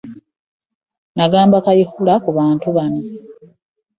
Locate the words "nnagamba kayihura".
1.13-2.13